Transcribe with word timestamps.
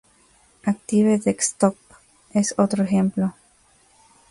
Active 0.63 1.19
Desktop 1.19 1.75
es 2.33 2.55
otro 2.57 2.83
ejemplo. 2.83 3.35